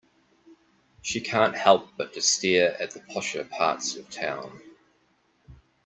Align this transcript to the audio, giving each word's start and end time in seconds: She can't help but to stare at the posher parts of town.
She 1.03 1.21
can't 1.21 1.55
help 1.55 1.89
but 1.95 2.13
to 2.15 2.23
stare 2.23 2.75
at 2.81 2.89
the 2.89 3.01
posher 3.01 3.47
parts 3.47 3.95
of 3.95 4.09
town. 4.09 4.59